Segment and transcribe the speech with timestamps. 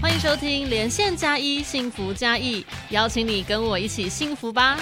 [0.00, 4.78] 欢迎收听连线加一幸福加一，邀请你跟我一起幸福吧。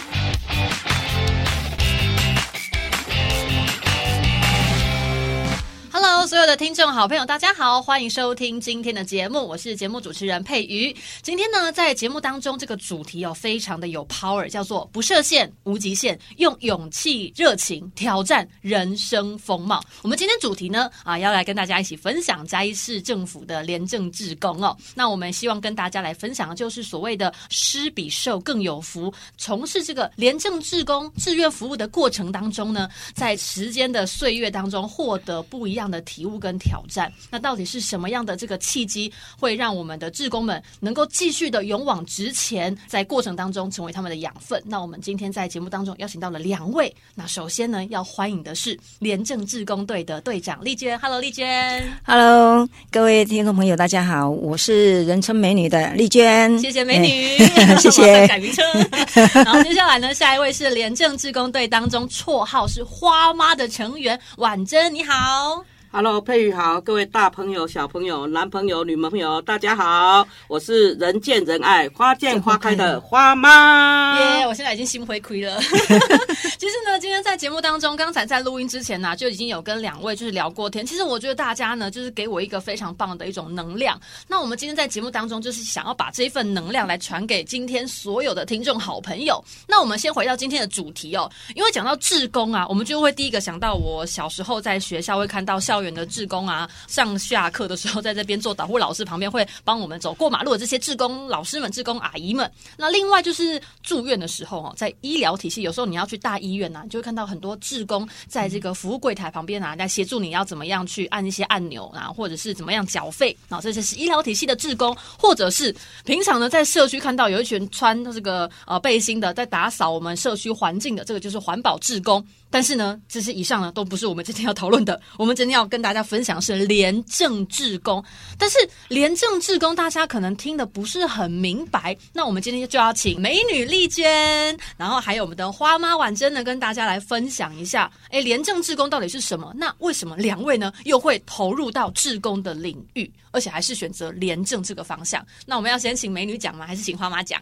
[6.26, 10.94] 所有的听众好朋友，大家好，欢迎收听今天的节目，我是节目主持人佩瑜。
[11.22, 19.80] 今天呢，在节目当中，这个主题哦，非常的有 power，叫做不设限、无极限，用勇气、热情挑战人生风貌。
[20.02, 24.76] 我们今天主题呢，啊，要来跟大家一起分享嘉义市政府的廉政志工哦。
[24.96, 29.14] 那我们希望跟大家来分享的就是所谓的施比受更有福。
[29.38, 37.12] 从事这个廉政志工志愿服务的过程当中呢，在时间的岁月当中，获得不一样的体悟跟挑战。
[37.30, 44.62] 那到底是什么样的这个契机，会让我们的志工们能够继续的勇往直前，在过程当中成为他们的养分？
[44.64, 46.94] 那我们今天在节目当中邀请到了两位。
[47.14, 50.98] 那首先呢，要欢迎的是廉政志工队的队长丽娟。
[51.00, 51.82] Hello，丽娟。
[52.04, 56.58] Hello，各位听众朋友，大家好，我是人称美女的丽娟。
[56.58, 58.26] 谢谢美女，哎 谢谢。
[58.28, 58.64] 改名称。
[59.44, 65.64] 然后接下来呢，下一位是廉政志工队当中绰号是花妈的成员婉珍，你好。
[65.92, 74.18] Hello，佩玉好，各位大朋友、小朋友、男朋友、女朋友，大家好，我是人见人爱、花见花开的花妈。
[74.18, 75.58] 耶我现在已经心灰亏了。
[76.58, 80.84] 其实呢，今天在节目当中，刚才在录音之前呢、就已经有跟两位就是聊过天。
[80.84, 83.98] 其实我觉得大家呢，就是给我一个非常棒的一种能量。
[84.26, 89.42] 那我们今天在节目当中，就是想要把这一份能量来传给今天所有的听众好朋友。
[89.66, 102.50] 那我们先回到今天的主题哦，因为讲到志工啊，我们就会第一个想到我小时候在学校会看到校园的志工啊，上下课的时候在这边做导护老师旁边会帮我们走过马路的这些志工老师们、志工阿姨们。
[102.76, 122.24] 那另外就是住院的时候哦，在医疗体系，有时候你要去大医院呐、你就会看到很多志工在这个服务柜台旁边啊，来协助你要怎么样去按一些按钮啊，或者是怎么样缴费啊，这些是医疗体系的志工，或者是平常呢在社区看到有一群穿这个呃背心的在打扫我们社区环境的，这个就是环保志工。
[122.56, 124.98] 但是呢，这些以上呢都不是我们今天要讨论的。
[125.18, 128.02] 我们今天要跟大家分享的是廉政志工，
[128.38, 128.56] 但是
[128.88, 131.94] 廉政志工大家可能听的不是很明白。
[132.14, 139.52] 那我们今天就要请美女丽娟，然后还有我们的花妈婉珍呢，跟大家来分享一下，哎，廉政志工到底是什么？
[139.54, 145.22] 那为什么两位呢又会投入到志工的领域，而且还是选择廉政这个方向？
[145.44, 146.66] 那我们要先请美女讲吗？
[146.66, 147.38] 还是请花妈讲？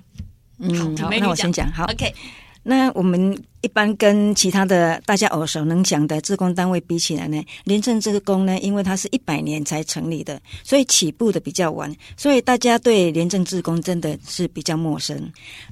[0.58, 1.70] 嗯，好，美女那我先讲。
[1.70, 2.12] 好，OK，
[2.64, 15.18] 那我们一般跟其他的大家耳熟能详的自工单位比起来呢，廉政自工呢，因为它是一百年才成立的，所以起步的比较晚，所以大家对廉政自工真的是比较陌生。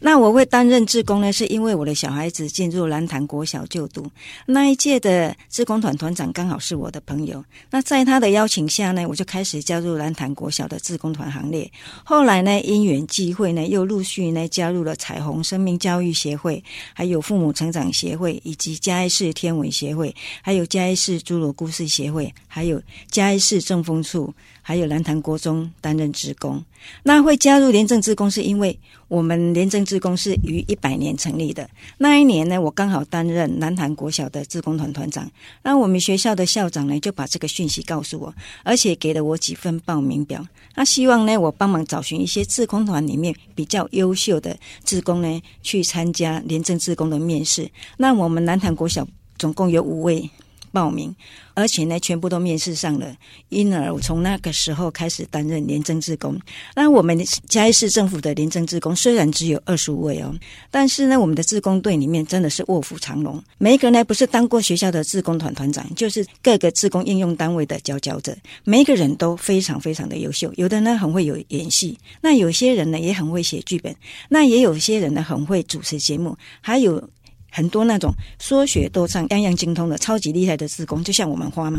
[0.01, 4.11] 那我会担任志工呢，是因为我的小孩子进入蓝潭国小就读，
[4.47, 7.45] 那一届的志工团团长刚好是我的朋友。
[7.71, 11.71] 那在他的邀请下呢，我就开始加入蓝潭国小的志工团行列。
[12.03, 16.65] 后来呢，因缘际会呢，又陆续呢加入了彩虹生命教育协会，
[16.95, 26.65] 还有父母成长协会，以及嘉义市天文协会，还有嘉义市侏罗故事协会，还有嘉义市政风处，还有蓝潭国中担任职工。
[27.03, 28.79] 那会加入廉政志工，是因为
[29.09, 31.69] 我们廉政志工是于一百年成立的。
[31.99, 35.31] 那一年呢，我刚好担任南坛国小的志工团团长。
[35.63, 38.35] 那我们学校的校长呢，就把这个讯息告诉我，
[38.65, 40.45] 而且给了我几份报名表。
[40.75, 47.71] 那希望呢，我帮忙找寻一些志工团里面比较优秀的志工呢，去参加廉政志工的面试。
[47.99, 49.07] 那我们南坛国小
[49.37, 50.29] 总共有五位
[50.73, 51.15] 报名，
[51.55, 53.15] 而且呢，全部都面试上了。
[53.51, 56.37] 因而我从那个时候开始担任廉政志工。
[56.75, 57.17] 那我们
[57.47, 60.35] 嘉义市政府的廉政志工虽然只有二十五位哦，
[60.71, 63.43] 但是呢，我们的志工队里面真的是卧虎藏龙。
[63.59, 68.37] 每一个呢，不是当过学校的志工团团长，就是各个志工应用单位的佼佼者。
[68.65, 73.95] 每一个人都非常非常的优秀，有的呢很会有演戏，那有些人呢也很会写剧本，
[74.29, 77.09] 那也有些人呢很会主持节目，还有。
[77.55, 81.79] 很多那种说学逗唱样样精通的超级厉害的职工，就像我们花妈，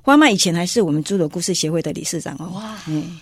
[0.00, 2.50] 花妈以前还是我们侏罗故事协会的理事长哦。
[2.54, 3.20] 哇，嗯，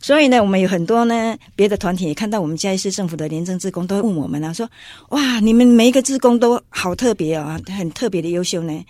[0.00, 4.68] 所以呢，我们有很多呢别的团体也看到我们嘉义市政府的廉政职工，都会问我们啊，说
[5.10, 8.84] 哇，你们每一个职工都好特别啊、很特别的优秀呢。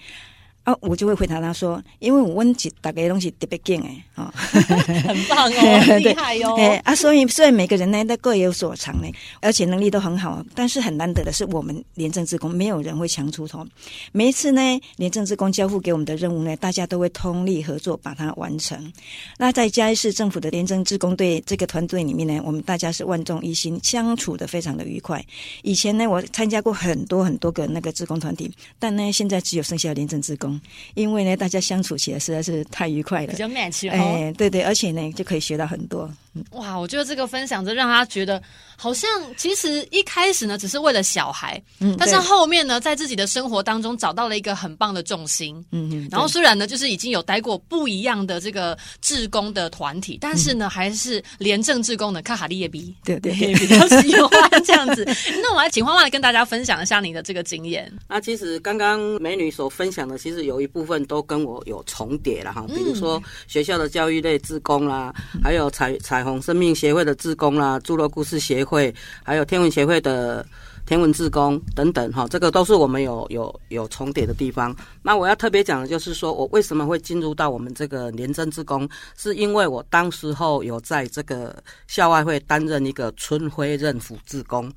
[0.66, 9.08] 啊，我就会回答他说，因为我问起大概东西特别劲诶，啊、 很棒哦， 厉害哟、哎啊，所以虽然每个人呢都各有所长呢，
[9.40, 13.64] 而且能力都很好，但是很难得的是，我们廉政职工没有人会强出头。
[14.10, 14.60] 每一次呢，
[14.96, 18.92] 廉政职工交付给我们的任务呢，大家都会通力合作把它完成。
[19.38, 25.24] 那在嘉义市政府的廉政职工队这个团队里面呢，我们大家是万众一心，相处的非常的愉快。
[25.62, 30.55] 以前呢，我参加过很多很多个那个职工团体，但呢，现在只有剩下廉政职工。
[30.58, 33.36] 工，因为呢，大家相处起来实在是太愉快了比。
[33.36, 33.92] 较 match 哦。
[33.92, 36.10] 哎，对对，而且呢，就可以学到很多。
[36.50, 38.42] 哇，我觉得这个分享就让他觉得
[38.76, 39.08] 好像
[39.38, 45.56] 其实一开始呢只是为了小孩，嗯，但是后面呢在自己的生活当中找到了一个很棒的重心。
[45.70, 55.06] 嗯嗯，然后虽然呢，就是已经有待过不一样的这个志工的团体，但是呢，还是廉政志工的卡哈利耶比，对对对， 比较喜欢这样子。
[55.42, 57.90] 那我来请花花来跟大家分享一下你的这个经验。
[58.08, 70.46] 那其实刚刚美女所分享的，其实有一部分都跟我有重叠了哈，比如说学校的教育类志工啦，还有彩彩虹生命协会的志工啦，侏罗故事协会，还有天文协会的
[70.86, 74.74] 天文志工等等哈，这个都是我们有有有重叠的地方。
[75.02, 84.72] 那我要特别讲的就是说，我为什么会进入到我们这个廉政志工，是因为我当时候有在这个校外会担任一个春晖任辅志工。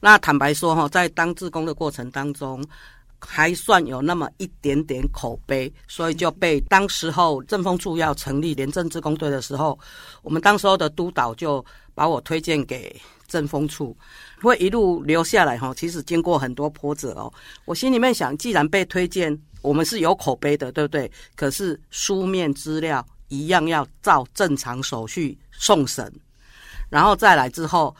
[0.00, 2.62] 那坦白说哈，在当志工的过程当中，
[3.26, 9.78] 还算有那么一点点口碑，所以就被当时候政风处要成立廉政志工队的时候，
[10.22, 12.94] 我们当时候的督导就把我推荐给
[13.26, 13.96] 政风处，
[14.42, 15.72] 会一路留下来哈。
[15.74, 17.32] 其实经过很多波折哦，
[17.64, 21.10] 我心里面想，既然被推荐，我们是有口碑的，对不对？
[21.34, 26.12] 可是书面资料一样要照正常手续送审，
[26.90, 27.96] 然后再来之后，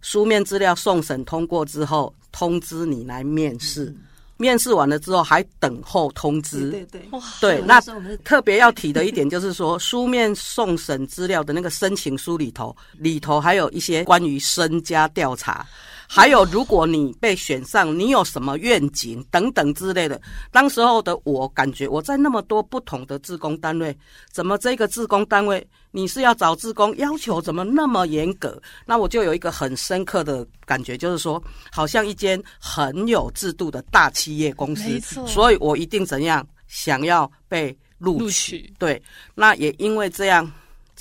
[0.00, 3.94] 书面资料送审通过之后，通知你来面试。
[4.36, 6.70] 面试完了之后，还等候通知。
[6.70, 15.64] 对对，哇，对，那时候我们特别要提的一点就是说，书面送审资料的那个申请书里头，里头还有一些关于身家调查，
[16.08, 20.20] 还有如果你被选上，你有什么愿景等等之类的。
[20.50, 23.96] 当时候的我感觉，我在那么多不同的自工单位，
[24.32, 28.60] 怎么这个自工单位你是要找志工，要求怎么那么严格？
[28.84, 31.40] 那我就有一个很深刻的感觉，就是说，
[31.70, 38.28] 好像一间很有制度的大企业公司所以我一定怎样想要被录。
[38.30, 39.00] 取对，
[39.34, 40.50] 那也因为这样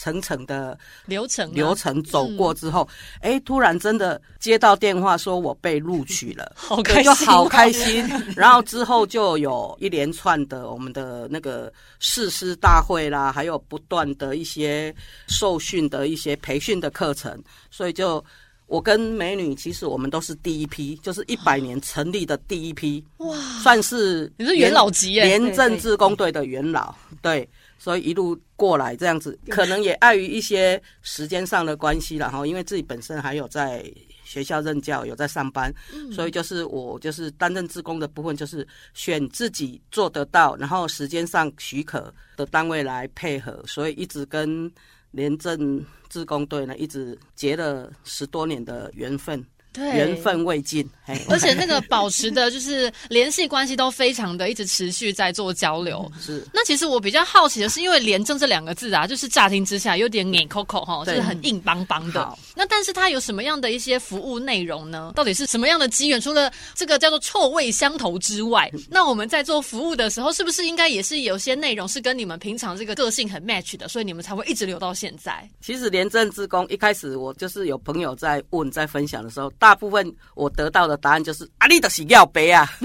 [0.02, 0.76] 层层的
[1.06, 2.90] 流程啊流程走过之后，
[3.20, 6.52] 哎、突然真的接到电话说我被录取了。
[6.58, 8.10] 好对开心哦，就好开心。
[8.36, 14.92] 然后之后就有一连串的我们的那个誓师大会啦，还有不断的一些
[15.28, 17.40] 受训的一些培训的课程，
[17.70, 18.24] 所以就。
[18.68, 25.24] 我跟美女其实我们都是第一批，就是一百年成立的第一批，哇，算是你是元老级耶。
[25.24, 27.48] 廉政自工队的元老，对，
[27.78, 33.84] 所以一路过来这样子，可能也碍于一些时间上的关系了哈，因为自己本身还有在
[34.24, 35.74] 学校任教，有在上班，
[36.12, 44.72] 所以就是我就是担任自工的部分，就是选自己做得到，然后时间上许可的单位来配合，所以一直跟
[45.12, 49.44] 廉政自工队呢一直结了十多年的缘分，
[49.74, 56.12] 对，缘分未尽，嘿 而且那个保持的就是联系关系都非常的一直持续在做交流。
[56.20, 62.38] 是那其实我比较好奇的是，因为“廉政”这两个字啊，就是乍听之下有点黏口口哈，就是很硬邦邦的。
[62.56, 65.14] 那但是它有什么样的一些服务内容呢？
[65.16, 66.20] 到底是什么样的机缘？
[66.20, 75.50] 除了这个叫做臭味相投之外， 那我们在做服务的时候，是不是应该也是有些内容是跟你们平常这个个性很 match 的，所以你们才会一直留到现在？
[75.62, 82.66] 其实廉政职工一开始我就是有朋友在问在分享的时候，大部分我得到的答案就是啊，你的是要杯啊，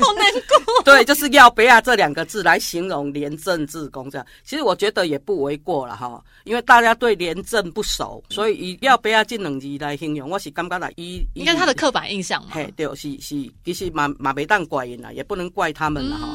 [0.00, 0.80] 好难过。
[0.82, 4.26] 对，就是要杯啊这两个字来形容廉政职工这样。
[4.42, 12.52] 其实我觉得也不为过了哈，因为大家对廉政不熟，所以以要杯啊这两字来形容，我是感觉来以应该他的刻板印象嘛？
[12.52, 16.28] 嘿，对，是是，其实马马没当怪人啦，也不能怪他们了哈。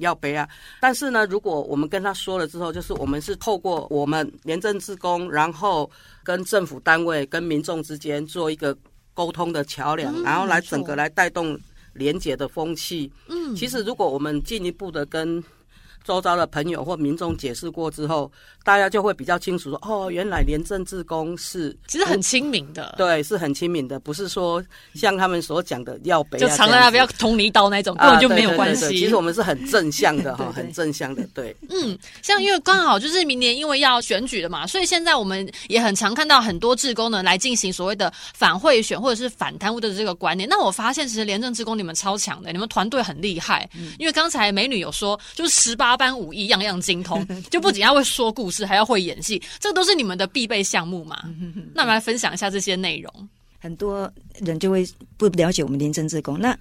[0.00, 0.48] 要背啊，
[0.80, 5.88] 但是呢，如果我们跟他说了之后，就是我们是透过我们廉政职工，然后
[6.24, 8.76] 跟政府单位、跟民众之间做一个
[9.14, 11.58] 沟通的桥梁，然后来整个来带动
[11.94, 13.10] 廉洁的风气。
[13.28, 15.42] 嗯，其实，如果我们进一步的跟
[16.04, 18.30] 周遭的朋友或民众解释过之后，
[18.64, 24.62] 大家就会比较清楚说，哦，原来廉政志工是其实很亲民的，对，是很亲民的，不是说
[24.94, 28.88] 像他们所讲的要北啊就常在那边要捅你一刀那种，根啊本就没有关系。
[28.88, 31.54] 其实我们是很正向的 哈，很正向的，对。
[31.70, 40.48] 嗯，像因为刚好就是明年因为要选举了嘛，所以现在我们也很常看到很多志工呢来进行所谓的反贿选或者是反贪污的这个观念。
[40.48, 43.68] 那我发现其实廉政志工你们超强的，你们团队很厉害。
[43.98, 51.22] 因为刚才美女有说，就是十八般武艺样样精通， 就不仅要会说故事，还要会演戏，这个都是你们的必备项目嘛。
[51.74, 53.28] 那我们来分享一下这些内容。
[53.58, 56.38] 很多人就会不了解我们廉政志工。
[56.38, 56.56] 那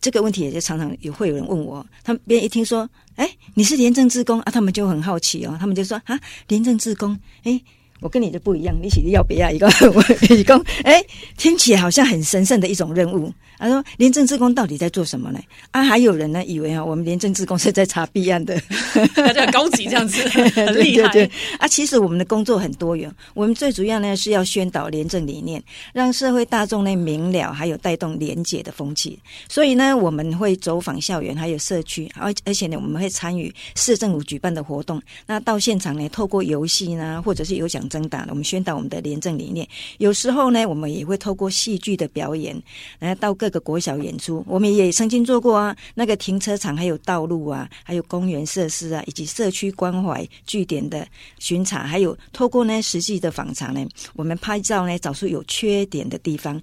[0.00, 6.18] 这个问题也就常常也会有人问我，他们别人一听说，哎，你是廉政志工啊，他们就很好奇哦，他们就说啊，
[6.48, 7.60] 廉政志工，哎。
[8.02, 9.66] 我跟你就不一样，你起要不要一个？
[9.92, 11.04] 我你讲，哎，
[11.36, 13.30] 听起来好像很神圣的一种任务。
[13.60, 15.38] 他说，廉政职工到底在做什么呢？
[15.70, 18.58] 啊，还有人呢，以为啊，我们廉政职工是在查弊案的，
[19.14, 21.30] 很高级这样子， 很厉害。
[21.58, 25.62] 啊，其实我们的工作很多元，我们最主要呢是要宣导廉政理念，
[25.92, 29.18] 让社会大众呢明了，还有带动廉洁的风气。
[29.48, 35.02] 所以呢，我们会走访校园，还有社区，而而且呢，我们会参与市政府举办的活动。
[35.26, 39.68] 那到现场呢，透过游戏呢，或者是有奖征答，我们宣导我们的廉政理念。
[39.98, 42.56] 有时候呢，我们也会透过戏剧的表演，
[43.00, 44.44] 来到各个国小演出。
[44.46, 51.06] 我们也曾经做过啊，那个停车场、还有道路啊，还有公园设施啊，以及社区关怀据点的
[51.38, 56.60] 巡查，还有透过呢实际的访查呢，我们拍照呢，找出有缺点的地方。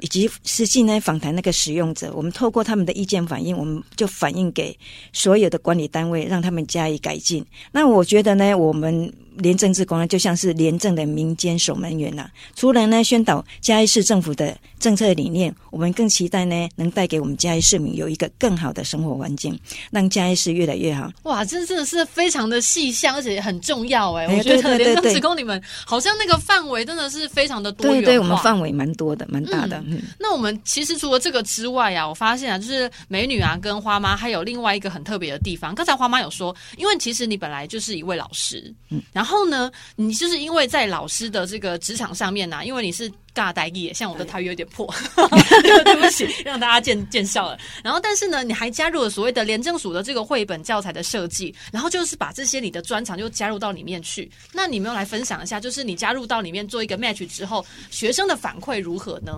[0.00, 4.76] 以及实际呢访谈那个使用者，我们透过他们的意见反映，我们就反映给
[5.12, 7.44] 所有的管理单位，让他们加以改进。
[7.72, 9.12] 那我觉得呢，我们。
[9.36, 12.26] 廉政职工呢，就像是廉政的民间守门员呐。
[12.54, 19.60] 除了呢宣导嘉义市政府的政策理念，我们更期待呢能带给我们嘉义市民有一个更好的生活环境，
[19.90, 21.12] 让嘉义市越来越好。
[21.24, 24.26] 哇，这真的是非常的细项，而且很重要哎。
[24.26, 29.76] 我觉得廉政职工你们好像那个范围真的是非常的多元对对，我们范围蛮多的，蛮大的。
[29.84, 29.85] 嗯，
[30.18, 35.74] 那我们其实除了这个之外啊，我发现啊，就是美女啊跟花妈还有另外一个很特别的地方。
[35.74, 44.92] 刚才花妈有说，因为其实你本来就是一位老师，嗯，然后呢，你就是因为在老师的这个职场上面呢，因为你是尬呆耶，像我的台语有点破，
[45.84, 47.58] 对不起，让大家见见笑了。
[47.84, 54.30] 然后，但是呢，你还加入了所谓的廉政署的这个绘本教材的设计，然后就是把这些你的专长就加入到里面去。
[54.52, 59.32] 那你没有来分享一下，就是你加入到里面做一个 match 之后，学生的反馈如何呢？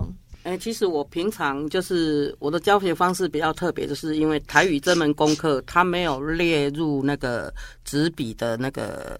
[0.49, 7.53] 哎，其实我平常就是我的教学方式比较特别，就是因为台语这门功课它没有列入那个
[7.85, 9.19] 纸笔的那个。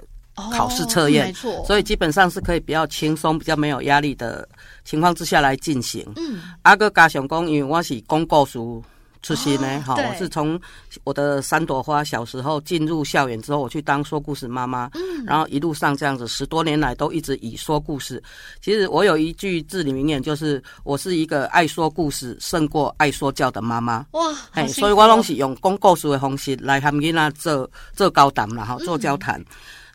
[0.54, 4.48] 考试测验，没错，所以基本上是可以比较轻松、比较没有压力的
[4.86, 6.02] 情况之下来进行。
[6.16, 8.82] 嗯，阿哥加上讲，因为我是公告书
[9.22, 10.60] 出身呢，哈，我是从
[11.04, 18.22] 我的三朵花小时候进入校园之后，我去当说故事妈妈，嗯，然后一路上这样子十多年来都一直以说故事。
[18.62, 24.06] 其实我有一句至理名言，就是我是一个爱说故事胜过爱说教的妈妈。
[24.12, 29.44] 哇，哎，所以我拢是用讲故事的方式来和囡仔做做交谈啦，哈，做交谈。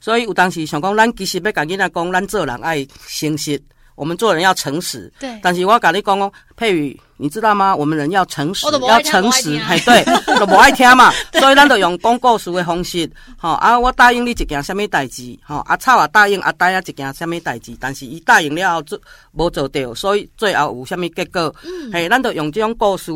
[0.00, 3.58] 所以有当时想讲，咱其实要跟囡仔讲，咱做人爱诚实，
[3.94, 5.12] 我们做人要诚实。
[5.18, 5.38] 对。
[5.42, 7.74] 但是我跟你讲哦，佩宇，你知道吗？
[7.74, 10.04] 我们人要诚实，要诚实，哎，对，
[10.38, 11.12] 都不爱听嘛。
[11.34, 13.08] 所以咱就用讲故事的方式，
[13.38, 19.00] 吼啊，我答应你一件什么代志，吼啊草啊答应啊答啊一件什么代志，但是伊答应了后做
[19.32, 21.54] 无做到，所以最后有什么结果？
[21.64, 21.92] 嗯。
[21.92, 23.12] 嘿，咱就用这种故事，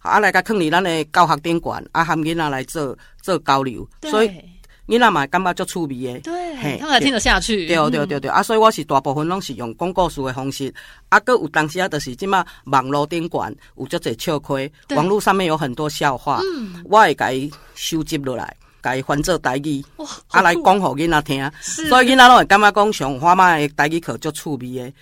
[0.00, 4.30] 啊来甲放伫咱的教学顶管，啊含囡仔来做做交流，所以。
[4.88, 7.66] 囡仔嘛感觉足趣味的，对，他们听得下去。
[7.66, 10.72] 对对对对，啊，所以我是大部分拢是用讲故事的方式，
[11.10, 16.40] 啊，搁有当时啊，就是即马网络顶管有足侪笑亏，网络上面有很多笑话，
[16.84, 19.84] 我会甲伊收集落来，甲伊翻做台语，
[20.28, 24.92] 啊来讲互囡仔听，所以囡仔拢会感觉讲上花妈的台语课足趣味的。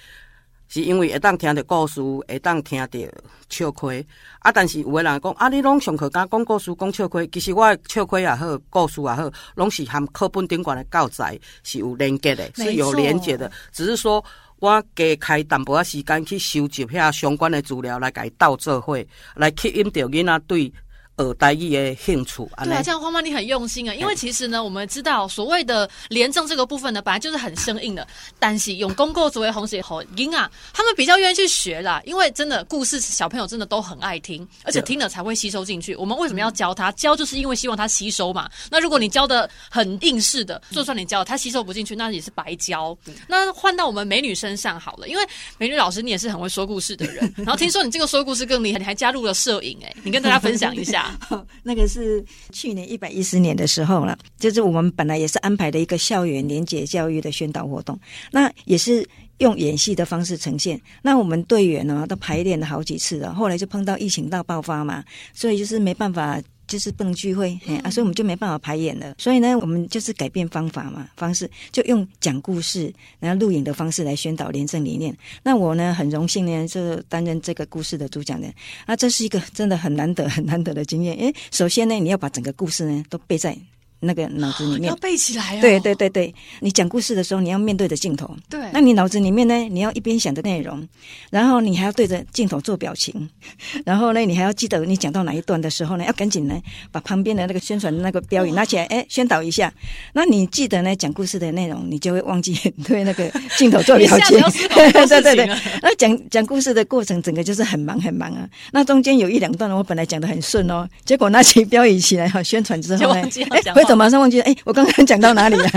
[0.69, 3.15] 是因为会当听着故事，会当听着
[3.49, 4.05] 笑亏
[4.41, 4.51] 啊！
[4.51, 13.51] 但是有个人讲啊，你拢上课敢讲故事讲笑亏，其实我笑亏也好，故事也好，拢是含课本顶悬的教材是有连接的，是有连接的。
[13.73, 14.25] 只是说
[14.59, 18.99] 我加开淡薄仔时间去收集遐相关的资料，来甲伊斗做伙，
[19.35, 20.73] 来吸引着囡仔对。
[21.19, 23.95] 耳呆语的兴趣，对啊，这样花妈你很用心啊。
[23.95, 28.07] 因为其实呢，我们知道所谓的廉政这个部分呢，本来就是很生硬的。
[28.39, 32.03] 但是用公共作为红写好音啊，他们比较愿意去学啦。
[32.05, 35.95] 因为真的故事，小朋友真的都很爱听，而且听了才会吸收进去。
[35.97, 36.93] 我们为什么要教他？
[36.93, 38.49] 教就是因为希望他吸收嘛。
[38.71, 42.97] 那如果你教的很应试的，就算你教他吸收不进去，那也是白教。
[43.27, 47.33] 那换到我们美女身上好了，因为美女老师你也是很会说故事的人。
[47.39, 51.06] 然后听说你这个说故事更厉害，你还加入了摄影，哎，你跟大家分享一下。
[51.63, 57.99] 那个是去年一百一十年的时候了，就是我们本来也是安排的一个校园连结教育的宣导活动，
[58.31, 59.07] 那也是
[59.39, 60.81] 用演戏的方式呈现。
[61.03, 66.41] 那我们队员呢都排练了好几次了，后来就碰到疫情大爆发嘛，所以就是没办法。
[66.67, 69.15] 就是不能聚会，啊，所以我们就没办法排演了。
[69.19, 75.17] 所以呢，我们就是改变方法嘛，方式就用讲故事，然后录影的方式来宣导廉政理念。
[75.43, 78.53] 那我呢，很荣幸呢，就担任这个故事的主讲人。
[78.85, 81.17] 啊这是一个真的很难得、很难得的经验。
[81.17, 83.57] 诶，首先呢，你要把整个故事呢都背在
[84.01, 84.97] 那个脑子里面要。
[84.97, 85.61] 背起来哦。
[85.61, 88.35] 对对对对，你讲故事的时候，你要面对着镜头。
[88.49, 90.87] 对那你脑子里面呢，你要一边想着内容，
[91.31, 93.29] 然后你还要对着镜头做表情，
[93.85, 96.61] 然后呢，你还要记得你讲到哪一段的时候呢，要赶紧呢
[96.91, 99.73] 把旁边的那个宣传的那个标语拿起来，哎，宣导一下。
[100.13, 104.41] 那你记得呢讲故事的内容，你就会忘记对那个镜头做表情
[104.75, 105.47] 对对对
[105.83, 108.49] 那讲讲故事的过程，整个就是很忙很忙啊。
[108.73, 115.69] 那中间有一两段我本来讲的很顺哦，结果拿起标语起来哈，宣传之后呢哎头马上忘记，哎，我刚刚讲到哪里了？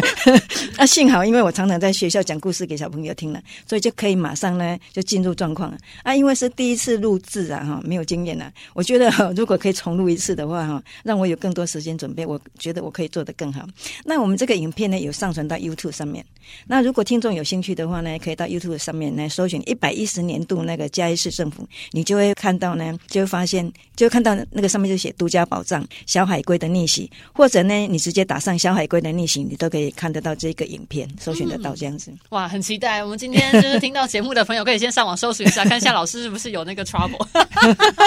[0.77, 6.15] 那 幸好，因为我常常在学校讲故事给小朋友听了，所以就可以马上呢就进入状况了啊。
[6.15, 13.65] 因为是第一次录制啊，哈，没有经验啊，我觉得如果可以重录一次的话哈，让我有更多时间准备，我觉得我可以做得更好。
[14.03, 16.25] 那我们这个影片呢有上传到 YouTube 上面，
[16.65, 32.11] 那如果听众有兴趣的话呢，可以到 YouTube 上面呢搜寻一百一十年度那个嘉义市政府，你就会看到呢，就会发现，就会看到那个上面就写独家宝藏小海龟的逆袭，或者呢，你直接打上小海龟的逆行，你都可以看得到这个影片，搜寻得到这样子。
[32.29, 33.03] 哇，很期待！
[33.03, 37.27] 我们今天就是听到节目的朋友，可以先上网搜寻一下，看一下老师是不是有那个 trouble。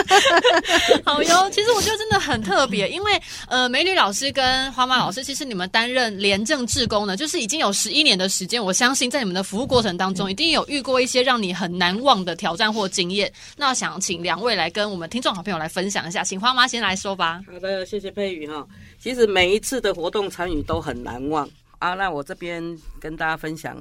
[1.04, 8.62] 好哟，其实我觉得真的很特别，因为呃，美女老师跟花妈老师，其实你们担任廉政志工呢，就是已经有十一年的时间。
[8.62, 13.30] 我相信在你们的服务过程当中，一定有遇过一些让你很难忘的挑战或经验。
[13.56, 17.40] 那想请两位来跟我们听众好朋友来分享一下，请花妈先来说吧。
[17.52, 18.66] 好的，谢谢佩宇哈。
[19.02, 21.46] 其实每一次的活动参与都很难忘
[21.78, 21.94] 啊。
[21.94, 22.62] 那我这边
[23.00, 23.76] 跟大家分享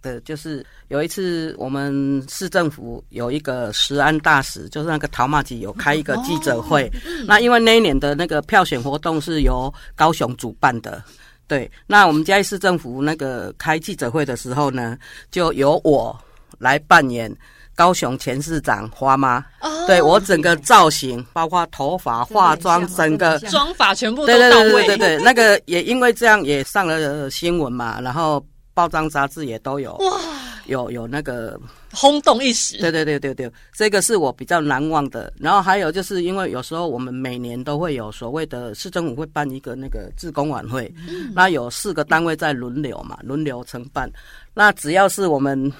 [0.00, 6.90] 的就是有一次我们市政府有一个食安大使，就是那个陶马吉有开一个记者会。
[7.26, 11.00] 那因为那一年的那个票选活动是由高雄主办的。
[11.46, 14.96] 对，那我们嘉义市政府那个开记者会的时候呢，
[15.30, 16.18] 就由我
[16.58, 17.30] 来扮演
[17.74, 19.38] 高雄前市长花妈。
[19.60, 28.40] 哦对我整个造型，包括头发、化妆，整个妆法全部都对对对对对对，那个也因为这样也上了新闻嘛，然后
[28.74, 30.20] 报章杂志也都有哇，
[30.66, 31.58] 有有那个，
[31.92, 32.78] 轰动一时。
[32.78, 35.32] 对对对对对，这个是我比较难忘的。
[35.36, 40.94] 然后还有就是因为有时候我们每年都会有所谓的市政府会办一个那个志工晚会，
[41.34, 44.08] 那有四个单位在轮流嘛，轮流承办。
[44.54, 45.70] 那只要是我们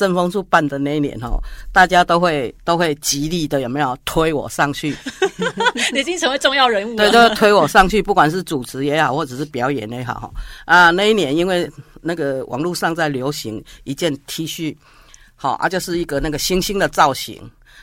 [0.00, 1.38] 政风处办的那一年哦，
[1.74, 4.96] 大家都会都会极力的有没有推我上去？
[5.92, 7.10] 你已经成为重要人物了。
[7.10, 10.32] 对，就推我上去，不管是主持也好，或者是表演也好，
[10.64, 14.74] 啊，那一年因为那个网络上在流行一件 T 恤，
[15.36, 17.38] 好啊，就是一个那个星星的造型。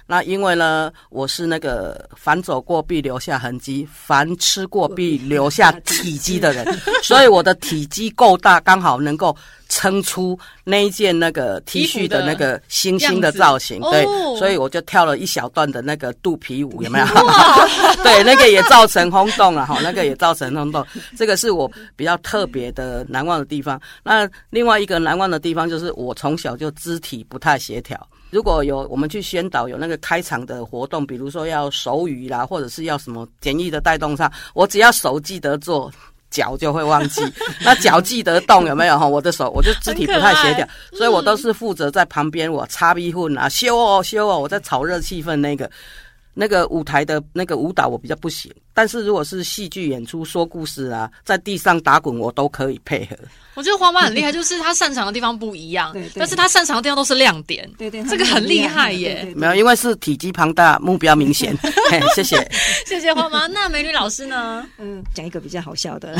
[0.09, 6.65] 那因为呢，我是那个凡走过必留下痕迹，凡吃过必留下体积的人，
[7.03, 9.35] 所以我的体积够大，刚好能够
[9.69, 13.81] 撑出那一件那个 T 恤的那个星星的造型。
[13.81, 17.05] 对哦，所以我就跳了一小段的那个肚皮舞，有没有？
[18.03, 20.85] 对，那个也造成轰动了哈，那个也造成轰动。
[21.17, 23.79] 这个是我比较特别的难忘的地方。
[24.03, 27.97] 那另外一个难忘的地方就是我从小就肢体不太协调。
[28.29, 35.91] 如果有我们去宣导有那个开场的活动，比如说要手语啦，或者是要什么简易的带动上，我只要手记得做。
[36.29, 37.21] 脚就会忘记，
[37.63, 39.07] 那脚记得动有没有哈？
[39.07, 45.69] 我的手我就肢体不太协调，所以我都是负责在旁边我擦逼混啊，修哦修哦，我在炒热气氛那个。
[46.39, 53.17] 那个舞台的那个舞蹈我比较不行，但是如果是戏剧演出、说故事啊，在地上打滚我都可以配合。
[53.57, 57.67] 我觉得花妈很厉害，就是她擅长的地方不一样但是她擅长的地方都是亮点。
[57.75, 61.57] 对对，这个很厉害耶没有，因为是体积庞大，目标明显。
[61.89, 62.37] 嘿， 谢谢。
[62.85, 63.47] 谢谢花妈。
[63.47, 64.63] 那美女老师呢？
[64.77, 66.15] 嗯，讲一个比较好笑的，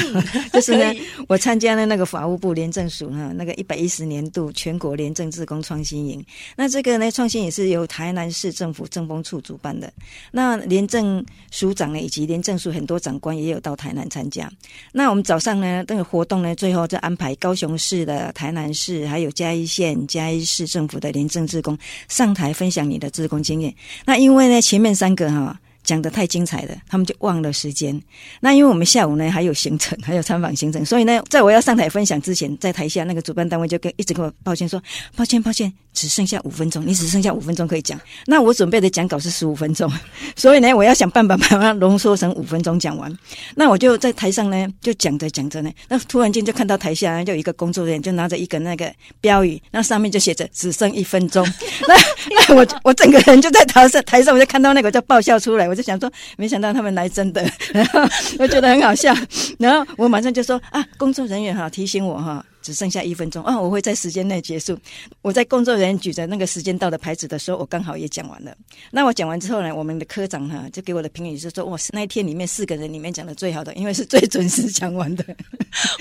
[0.52, 6.26] 就是呢，我参加了那个法务部廉政署哈那个一百一十年度全国廉政自工创新营。
[6.56, 9.93] 那这个呢，创新也是由台南市政府政风处主办的。
[10.32, 14.49] 那廉政署长呢，以及廉政府很多长官也有到台南参加。
[14.93, 23.73] 那我们早上呢，这个活动呢，最后就安排高雄市的、台南市还有嘉义县、嘉义市政府的廉政职工上台分享你的职工经验。
[24.05, 25.60] 那因为呢，前面三个哈。
[25.88, 28.00] 讲的太精彩了，他们就忘了时间。
[28.41, 34.84] 那因为我们下午呢还有行程，还有参访行程，所以呢，在我要上台分享之前，在台下那个主办单位就跟一直跟我抱歉说，
[35.15, 37.97] 抱歉抱歉，只剩下五分钟，你只剩下五分钟可以讲。
[38.26, 39.89] 那我准备的讲稿是十五分钟，
[40.36, 43.17] 所以呢，我要想办法把它浓缩成五分钟讲完。
[43.56, 51.47] 那我就在台上呢，就讲着讲着呢，那突然间就看到台下就有一个工作人员就拿着一个那个标语，那上面就写着只剩一分钟。
[51.88, 51.95] 那
[52.30, 58.02] 那我我整个人就在台上台上，我就看到那个就爆笑出来，我就想说，没想到他们来真的，然 后
[58.40, 59.13] 我觉得很好笑，
[59.60, 64.78] 然后我马上就说啊，工作人员哈提醒我哈，只剩下一分钟啊，我会在时间内结束。
[65.22, 68.56] 我在工作人员举着那个时间到的牌子的时候，我刚好也讲完了。
[68.91, 75.24] 那我讲完之后呢，我们的科长哈就给我的评语是说，哇，那一天里面四个人里面讲的最好的，因为是最准时讲完的。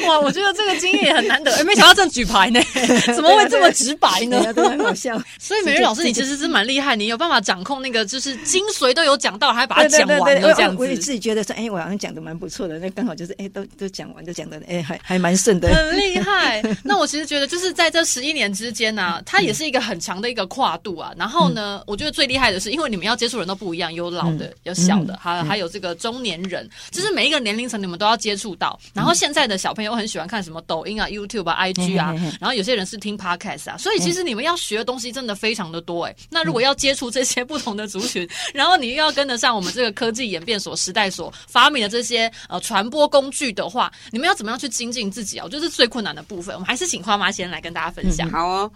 [0.06, 2.60] 哇，我觉得这个经验也很难得，哎， 没想到这样举牌呢，
[3.14, 4.52] 怎么会这么直白呢？
[4.52, 5.20] 都很好笑。
[5.38, 10.76] 所以美瑞老师，你其实是蛮厉害，你有办法掌控那个就是精髓都有讲到，还把它讲完了这样子。
[10.78, 16.55] 我也自己觉得说，哎，我好像讲的蛮不错的，那刚好就是哎，都都讲完，就讲的哎，还还蛮顺的，很厉害。
[16.82, 21.12] 那我其实觉得，就是在这十一年之间呢，它也是一个很长的一个跨度啊。
[21.16, 28.78] 然后呢，我觉得最厉害的是，因为你们要接触人都不一样，有老的，有小的，还还有这个中年人，就是每一个年龄层你们都要接触到。
[28.92, 36.16] 然后现在的小朋友很喜欢看什么抖音啊、YouTube 啊、IG 啊，然后有些人是听 Podcast 啊，所以其实你们要学的东西真的非常的多哎。
[36.30, 45.44] 那如果要接触这些不同的族群，然后你又要跟得上我们这个科技演变所时代所发明的这些呃传播工具的话，你们要怎么样去精进自己啊？
[45.44, 46.54] 我觉得是最困难的部部分。
[46.54, 48.30] 我们还是请花妈先来跟大家分享。
[48.30, 48.70] 好哦，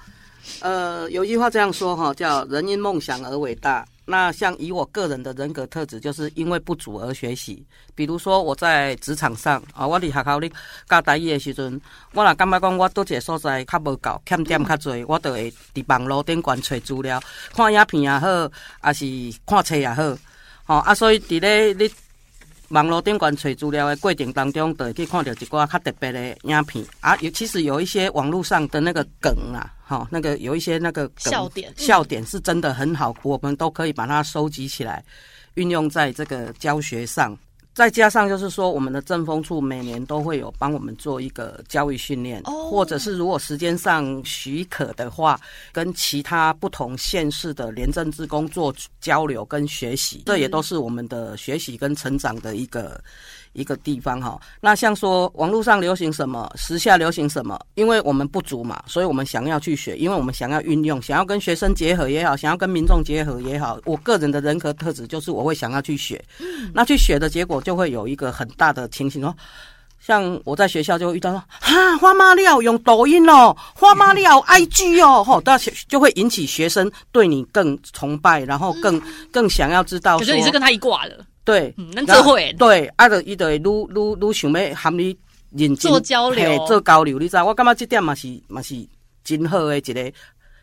[0.61, 3.87] 呃，有一句话这样说哈，叫“人因梦想而伟大”。
[4.07, 7.65] 那像以我个人的人格特质，就是因为不足而学习。
[7.95, 10.51] 比如说我在职场上啊，我伫学校里
[10.89, 11.81] 教大一的时阵，
[12.15, 17.23] 我若感觉讲我倒一个所在较无够，欠点较侪，我就会伫网络顶管找资料，
[17.55, 18.27] 看影片也好，
[18.81, 19.05] 还是
[19.47, 20.03] 看册也好，
[20.65, 21.89] 吼啊，所以伫咧你。
[22.71, 27.17] 网络顶管找资料的过程当中，都会去看到一寡较特别的影片啊。
[27.17, 35.05] 有其实有一些网络上的那个梗啊，哈，那个有一些那个笑点，笑点是真的很好，我们都可以把它收集起来，
[35.55, 37.37] 运用在这个教学上。
[37.81, 45.41] 再加上就是说，我们的政风处每年都会有帮我们做一个教育训练，或者是如果时间上许可的话，
[45.73, 53.03] 跟其他不同县市的廉政职工做交流跟学习，这也都是我们的学习跟成长的一个。
[53.53, 66.23] 一个地方哈，那像说网络上流行什么，时下流行什么，因为我们不足嘛，所以我们想要去学，因为我们想要运用，想要跟学生结合也好，想要跟民众结合也好，我个人的人格特质就是我会想要去学，
[66.73, 69.35] 那去学的结果就会有一个很大的情形哦，
[69.99, 75.59] 像我在学校就会遇到说，哈花妈料用抖音哦，花妈料 IG 哦，吼，到
[75.89, 79.01] 就会引起学生对你更崇拜，然后更
[79.33, 81.27] 更想要知道，可是你是跟他一挂的。
[81.45, 82.55] 对，能智慧。
[82.59, 85.17] 对，啊，就伊就会愈愈愈想要和你
[85.51, 87.19] 认真做交流，做交流。
[87.19, 88.75] 你知道，我感觉这点嘛是嘛是
[89.25, 90.13] 真好的一个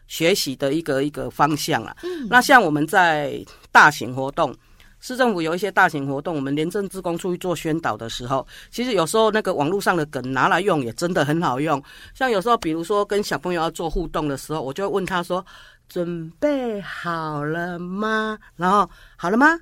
[0.08, 1.96] 学习的一个一个方向啊。
[2.30, 4.56] 那像我们在大型活动，
[5.02, 11.82] 市政府有一些大型活动，我们廉政职工出去做宣导的时候，其实有时候那个网络上的梗拿来用也真的很好用。
[12.14, 15.46] 像有时候，比如说跟小朋友要做互动的时候，我就会问他说
[15.90, 19.60] ：“准备好了吗？”然后好了吗？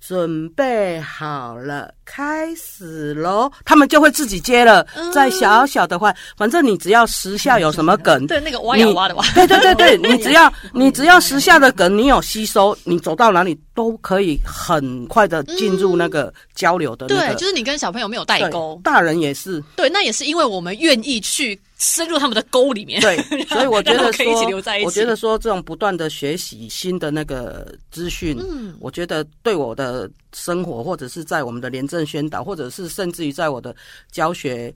[0.00, 3.50] 准备好了，开始喽！
[3.64, 4.86] 他们就会自己接了。
[5.12, 17.06] 在小小的话，反正你只要时下 有什么梗，对那个挖呀挖的挖，对对对对， 你只要你只要时下的梗，你有吸收，你走到哪里都可以很快的进入那个交流的。
[17.06, 19.62] 对，就是你跟小朋友没有代沟，大人也是。
[19.74, 21.58] 对，那也是因为我们愿意去。
[21.78, 24.24] 深入他们的沟里面，对， 所以我觉得说，
[24.84, 33.74] 我觉得说这种不断的学习新的那个资讯，嗯，我觉得对我的生活，或者是在我们的廉政宣导，或者是甚至于在我的
[34.10, 34.74] 教学。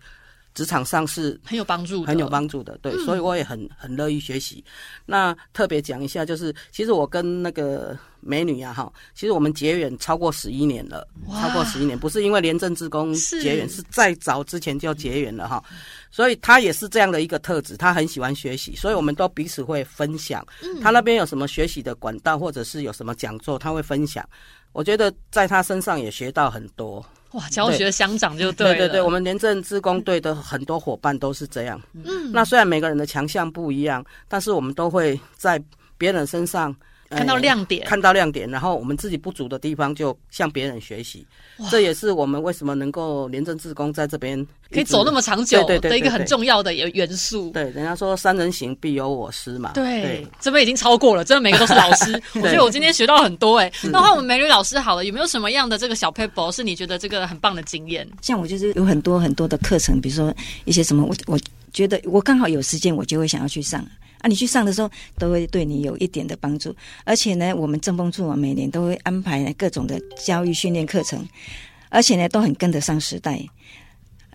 [0.54, 4.64] 职场上是很有帮助，很有帮助的，对，所以我也很很乐意学习。
[5.06, 15.62] 那特别讲一下，就是其实我跟那个美女啊，哈，其实我们结缘超过十一年了，超过十一年，不是因为廉政职工结缘，是在早之前就结缘了哈。
[16.10, 20.44] 所以她也是这样的一个特质，她很喜欢学习，所以我们都彼此会分享。
[20.82, 24.28] 她那边有什么学习的管道，或者是有什么讲座，她会分享。
[24.72, 27.04] 我觉得在她身上也学到很多。
[27.32, 31.80] 哇，教学相长就对对对对，我们廉政职工队的很多伙伴都是这样。
[31.92, 35.62] 嗯，那虽然每个人的强项不一样，但是我们都会在
[35.96, 36.74] 别人身上。
[37.10, 41.26] 看到亮点，看到亮点，然后我们自己不足的地方就向别人学习，
[41.68, 47.50] 这也是我们为什么能够廉政志工在这边可以走那么长久的一个很重要的元元素。
[47.50, 49.72] 对，人家说三人行必有我师嘛。
[49.74, 52.12] 对，这边已经超过了，真的每个都是老师。
[52.40, 53.70] 我觉得我今天学到很多哎。
[53.90, 58.08] 那换我们美女老师好了，有没有什么样的这个小 paper 是你觉得这个很棒的经验？
[58.22, 60.32] 像我就是有很多很多的课程，比如说
[60.64, 61.36] 一些什么，我我
[61.72, 63.84] 觉得我刚好有时间，我就会想要去上。
[64.20, 71.26] 啊，你去上的时候都会对你有一点的帮助，而且呢，我们政风处啊每年都会安排各种的教育训练课程，
[71.88, 73.42] 而且呢都很跟得上时代。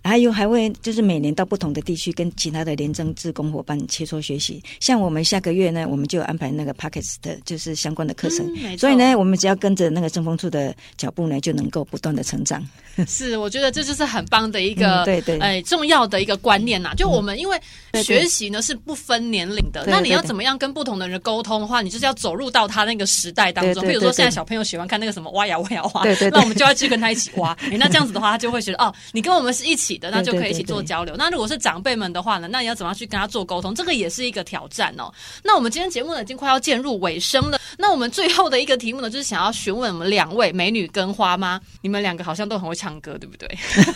[0.07, 4.61] 还有还会就是每年到不同的地区跟其他的廉政志工伙伴切磋学习。
[4.79, 12.63] 像我们下个月呢，我们就安排那个 Pockets 的就是相关的课程，嗯所以呢，我们只要跟着那个政风处的脚步呢，就能够不断的成长。
[13.07, 16.93] 是，我觉得这就是很棒的一个、嗯对对哎重要的一个观念呐。
[16.95, 17.59] 就我们因为
[18.03, 23.83] 学习呢是不分年龄的，对那你要怎么样跟不同的人沟通的话，你就是要走入到他那个时代当中。
[23.85, 27.51] 比如说现在小朋友喜欢看那个什么挖呀挖呀挖，对对对那我们就要去跟他一起挖。
[27.71, 31.15] 哎，那这样子的话，他就会觉得哦，你跟我们是一起的，那就可以一起做交流。
[31.17, 33.73] 那如果是长辈们的话呢，那你要怎么样去跟他做沟通？
[33.73, 35.11] 这个也是一个挑战哦。
[35.43, 43.47] 那我们今天节目呢已经快要渐入尾声了，那我们最后的一个题目呢，就是想要询问我们两位美女跟花妈，你们两个好像都很会唱歌，对不对？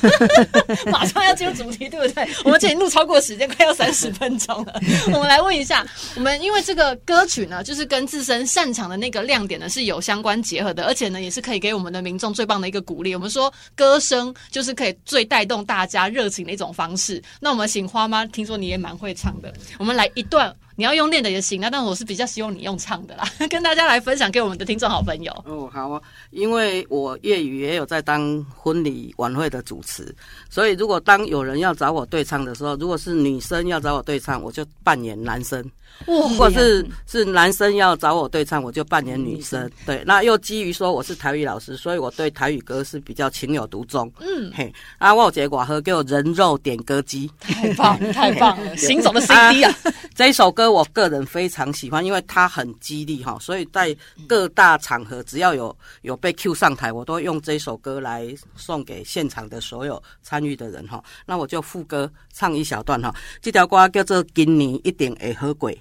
[0.91, 2.27] 马上要进入主题，对不对？
[2.43, 4.79] 我们今天录超过时间，快要三十分钟了。
[5.07, 5.85] 我们来问一下，
[6.15, 13.15] 我们因为这个歌曲呢，就是跟自身擅长的那个亮点呢是有相关结合的，而且呢，也是可以给我们的民众最棒的一个鼓励。
[13.15, 17.21] 我们说歌声就是可以最带动大加热情的一种方式。
[17.41, 20.55] 那我们请花妈，听说你也蛮会唱的，我们来一段。
[20.75, 25.43] 你要用练的也行，那但我是比较希望你用唱的啦， 跟大家来分享给我们的听众好朋友。
[25.45, 30.15] 哦，好啊，因为我业余也有在当婚礼晚会的主持，
[30.49, 35.61] 所以如果当有人要找我对唱的时候，如果是女生要找我对唱，我就扮演男生；
[36.05, 39.69] 如果是是男生要找我对唱，我就扮演女生。
[39.85, 44.11] 对，那又基于说我是台语老师，所以我对台语歌是比较情有独钟。
[44.19, 47.29] 嗯，嘿，啊，我有一个外号叫人肉点歌机。
[47.39, 49.75] 太棒了， 太棒了，行走的 CD 啊！
[50.15, 53.95] 这一首歌我个人非常喜欢，因为它很激励哈，所以在
[54.27, 61.03] 各大场合只要有有被 Q 上台，我都会用这首歌来送给现场的所有参与的人哈。
[61.25, 65.71] 那我就副歌唱一小段哈，这条歌叫做《今年一定会好过》。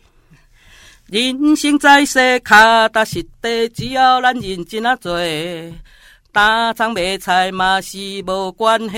[1.10, 5.18] 人生在世，脚踏实地，只要咱认真啊做，
[6.32, 8.96] 打仗卖菜嘛是无关系。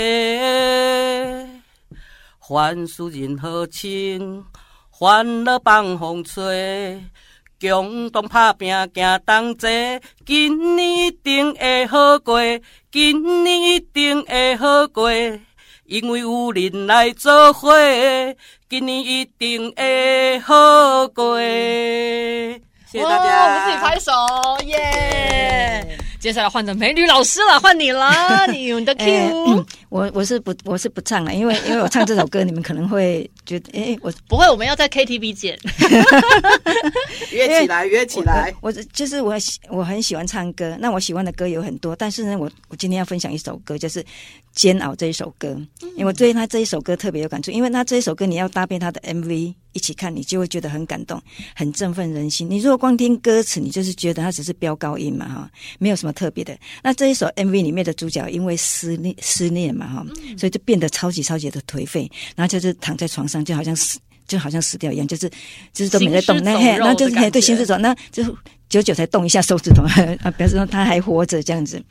[2.40, 4.44] 凡事任何情，
[4.90, 7.01] 烦恼放风吹，
[7.61, 9.68] 共同打拼行同齐，
[10.27, 12.40] 今年一定会好过，
[12.90, 15.09] 今年一定会好过，
[15.90, 17.74] 因为有人来做伙，
[18.68, 21.37] 今年一定会好过。
[21.40, 24.12] 谢谢大哇家，我们自己拍手，
[24.66, 25.98] 耶！
[26.21, 29.05] 接下来换成美女老师了，换你了，你 有你的 Q。
[29.05, 35.59] 哎嗯我我是不我是不唱了，因为因为我唱这首歌，你们可能会觉得， 哎、我不会，我们要在 KTV 见。
[37.33, 38.55] 约起来，约起来。
[38.61, 44.01] 我就是我喜我很喜欢唱歌，那我喜欢的歌有很多，但是呢，我我今天要分享一首歌，就是
[44.55, 45.49] 《煎熬》这一首歌，
[45.97, 51.21] 因为我对他这一首歌特别有感触，因为他这一首歌你要搭配他的 MV 一起看，你就会觉得很感动，
[51.55, 52.49] 很振奋人心。
[52.49, 56.57] 你如果光听歌词，你就是觉得它只是飙高音嘛，哈，没有什么特别的。
[56.83, 60.07] 那这一首 MV 里面的主角因为失恋失恋嘛，哈，
[60.37, 63.99] 所以就变得超级超级的颓废，然后就是躺在床上，就好像死。
[64.27, 65.29] 就好像死掉一样，就是
[65.73, 68.33] 就是都没在动，那嘿，那就是嘿对的感觉行尸走，那就是
[68.71, 69.83] 久久才动一下手指头
[70.23, 71.83] 啊，表示说他还活着这样子。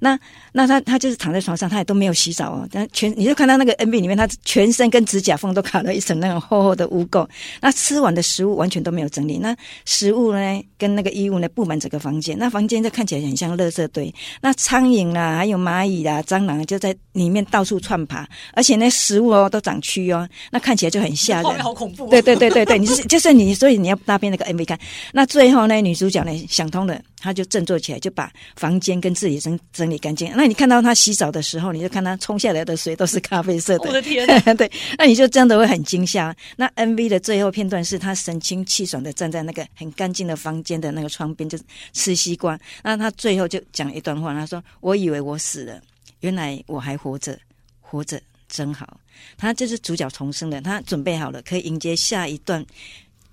[0.00, 0.18] 那
[0.52, 7.26] 那他他就是躺在床上，他也都没有洗澡哦，但全你就看到那个 MV 里面，他全身跟指甲缝都卡了一层那种厚厚的污垢。
[7.60, 14.12] 那吃完的食物完全都没有整理，那食物呢跟那个衣物呢布满整个房间，那房间就看起来很像垃圾堆。
[14.40, 21.58] 那苍蝇啦，还有蚂蚁啦、蟑螂就在里面到处窜爬，而且那食物哦都长蛆哦，那看起来就很吓人。
[21.60, 22.08] 好恐怖、哦。
[22.10, 24.76] 对对对对对，你就是就是你，所以你要搭配那个 MV 看。
[25.12, 30.32] 那最后呢，女主角呢想通了，他就振作起来，就把房间跟自己整整理干净。
[30.34, 33.88] 那你看到他洗澡的时候，你就看他冲下来的水都是咖啡色的。
[33.88, 34.26] 我的天！
[34.56, 36.34] 对，那你就真的会很惊吓。
[36.56, 41.58] 那 MV 的最后片段是他神清气爽的站在那个很干净的房间的那个窗边，就
[41.92, 42.58] 吃西瓜。
[42.82, 45.80] 那他最后就讲一段话，他说：“我以为我死了，
[46.20, 47.38] 原来我还活着，
[47.80, 48.98] 活着真好。”
[49.38, 52.64] 他就是主角重生了，他准备好了，可以迎接下一段。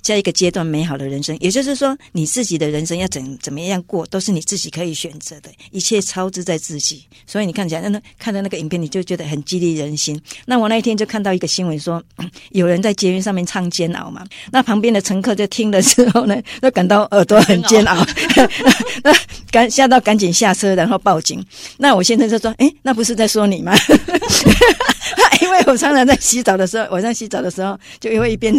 [0.04, 7.06] 下一个阶段美好的人生，也就是说，你自己的人生要怎怎么样过，都是你自己可以选择的，一切操之在自己。
[7.28, 10.20] 所以你看起来，那看到那个影片，你就觉得很激励人心。
[10.46, 12.02] 那我那一天就看到一个新闻说，
[12.52, 18.06] 有人在捷运上面唱《煎熬》嘛，那旁边的乘客就听了之后呢， 都感到耳朵很煎熬，
[19.04, 19.14] 那
[19.52, 21.46] 赶吓到赶紧下车，然后报警。
[21.78, 23.76] 那我先生就说：“哎，那不是在说你吗？”
[25.42, 28.54] 因为我常常在洗澡的时候，晚上洗澡的时候，就会一边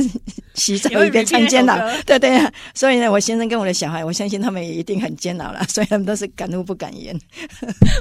[0.55, 2.53] 洗澡一边唱煎熬对对、啊。
[2.75, 7.19] 所以呢，我先生跟我的小孩，我相信他们也一定很煎熬了， 所以他们都是敢怒不敢言。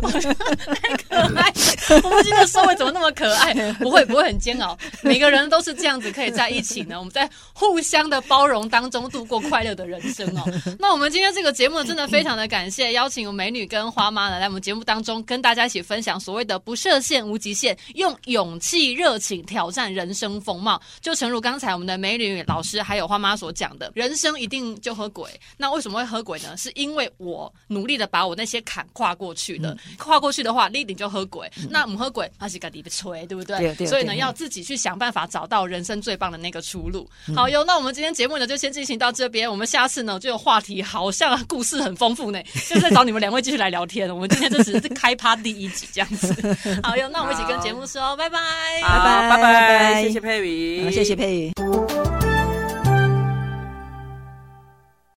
[0.01, 2.01] 太可爱了！
[2.03, 3.53] 我们今天的收尾怎么那么可爱？
[3.73, 6.97] 不会不会很煎熬，每个人都是这样子可以在一起呢。
[6.97, 10.43] 我们在互相的包容当中度过快乐的人生哦。
[10.79, 20.81] 那我们今天这个节目真的非常的感谢，邀请美女跟花妈呢来我们节目当中跟大家一起分享所谓的不设限无极限，用勇气、热情挑战人生风貌。
[21.01, 25.29] 就诚如刚才我们的美女老师还有花妈所讲的，人生一定就喝鬼。
[25.57, 26.55] 那为什么会喝鬼呢？
[26.57, 29.75] 是因为我努力的把我那些坎跨过去了。
[29.97, 31.51] 跨过去的话，立定就喝鬼。
[31.69, 33.57] 那不喝鬼，那是个底不吹，对不对？
[33.59, 37.09] 对对所以呢，要自己去想办法找到人生最棒的那个出路。
[37.35, 39.49] 好哟，那我们今天节目呢就先进行到这边。
[39.49, 44.13] 我们下次呢就有话题，好像故事很丰富呢， 就是在找你们两位继续来聊天。
[44.13, 46.33] 我们今天就只是开趴第一集这样子。
[46.83, 48.39] 好哟，那我们一起跟节目说拜拜。
[48.81, 51.80] 拜拜拜拜拜谢谢佩瑜，好谢谢佩瑜。